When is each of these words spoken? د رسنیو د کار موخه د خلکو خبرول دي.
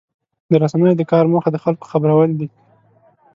د 0.51 0.53
رسنیو 0.63 0.97
د 0.99 1.03
کار 1.11 1.25
موخه 1.31 1.49
د 1.53 1.57
خلکو 1.63 1.85
خبرول 1.91 2.29
دي. 2.39 2.47